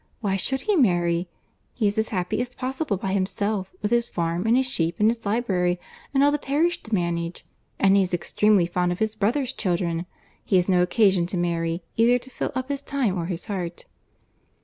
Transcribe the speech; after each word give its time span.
Why 0.19 0.35
should 0.35 0.61
he 0.61 0.75
marry?—He 0.75 1.85
is 1.85 1.95
as 1.99 2.09
happy 2.09 2.41
as 2.41 2.55
possible 2.55 2.97
by 2.97 3.13
himself; 3.13 3.71
with 3.83 3.91
his 3.91 4.09
farm, 4.09 4.47
and 4.47 4.57
his 4.57 4.65
sheep, 4.67 4.99
and 4.99 5.09
his 5.11 5.27
library, 5.27 5.79
and 6.11 6.23
all 6.23 6.31
the 6.31 6.39
parish 6.39 6.81
to 6.81 6.91
manage; 6.95 7.45
and 7.77 7.95
he 7.95 8.01
is 8.01 8.11
extremely 8.11 8.65
fond 8.65 8.91
of 8.91 8.97
his 8.97 9.15
brother's 9.15 9.53
children. 9.53 10.07
He 10.43 10.55
has 10.55 10.67
no 10.67 10.81
occasion 10.81 11.27
to 11.27 11.37
marry, 11.37 11.83
either 11.97 12.17
to 12.17 12.31
fill 12.31 12.51
up 12.55 12.69
his 12.69 12.81
time 12.81 13.15
or 13.19 13.27
his 13.27 13.45
heart." 13.45 13.85